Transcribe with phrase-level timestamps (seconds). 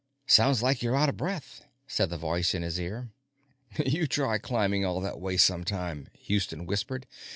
[0.25, 3.11] "Sounds like you're out of breath," said the voice in his ear.
[3.85, 7.05] "You try climbing all that way sometime," Houston whispered.